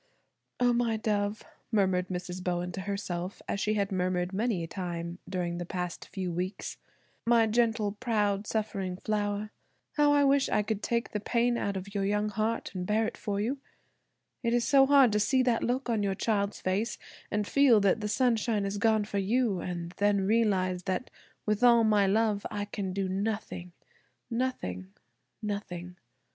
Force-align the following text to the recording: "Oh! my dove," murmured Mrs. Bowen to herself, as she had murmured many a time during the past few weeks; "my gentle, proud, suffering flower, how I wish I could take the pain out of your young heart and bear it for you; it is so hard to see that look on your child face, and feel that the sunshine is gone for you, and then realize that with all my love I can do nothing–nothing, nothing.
"Oh! 0.59 0.73
my 0.73 0.97
dove," 0.97 1.43
murmured 1.71 2.07
Mrs. 2.07 2.43
Bowen 2.43 2.71
to 2.71 2.81
herself, 2.81 3.39
as 3.47 3.59
she 3.59 3.75
had 3.75 3.91
murmured 3.91 4.33
many 4.33 4.63
a 4.63 4.67
time 4.67 5.19
during 5.29 5.59
the 5.59 5.63
past 5.65 6.07
few 6.11 6.31
weeks; 6.31 6.77
"my 7.27 7.45
gentle, 7.45 7.91
proud, 7.91 8.47
suffering 8.47 8.97
flower, 8.97 9.51
how 9.97 10.11
I 10.11 10.23
wish 10.23 10.49
I 10.49 10.63
could 10.63 10.81
take 10.81 11.11
the 11.11 11.19
pain 11.19 11.55
out 11.55 11.77
of 11.77 11.93
your 11.93 12.03
young 12.03 12.29
heart 12.29 12.73
and 12.73 12.83
bear 12.87 13.05
it 13.05 13.15
for 13.15 13.39
you; 13.39 13.59
it 14.41 14.55
is 14.55 14.67
so 14.67 14.87
hard 14.87 15.11
to 15.11 15.19
see 15.19 15.43
that 15.43 15.63
look 15.63 15.87
on 15.87 16.01
your 16.01 16.15
child 16.15 16.55
face, 16.55 16.97
and 17.29 17.45
feel 17.45 17.79
that 17.81 18.01
the 18.01 18.07
sunshine 18.09 18.65
is 18.65 18.79
gone 18.79 19.05
for 19.05 19.19
you, 19.19 19.59
and 19.59 19.91
then 19.97 20.25
realize 20.25 20.81
that 20.85 21.11
with 21.45 21.63
all 21.63 21.83
my 21.83 22.07
love 22.07 22.43
I 22.49 22.65
can 22.65 22.91
do 22.91 23.07
nothing–nothing, 23.07 24.93
nothing. 25.43 25.97